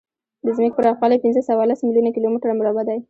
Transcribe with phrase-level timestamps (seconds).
[0.45, 2.99] د ځمکې پراخوالی پینځهسوهلس میلیونه کیلومتره مربع دی.